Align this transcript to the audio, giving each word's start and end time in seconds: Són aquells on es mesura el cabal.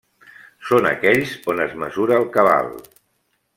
Són 0.69 0.87
aquells 0.91 1.35
on 1.53 1.63
es 1.67 1.77
mesura 1.83 2.19
el 2.23 2.27
cabal. 2.39 2.75